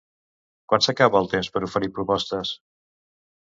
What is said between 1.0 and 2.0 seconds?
el temps per oferir